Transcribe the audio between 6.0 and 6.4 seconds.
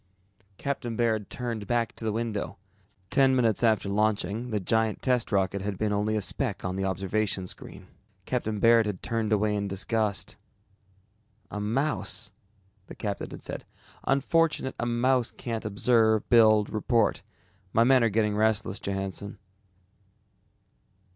a